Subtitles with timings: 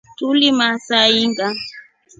[0.17, 1.47] Tulimaa saa ilinga.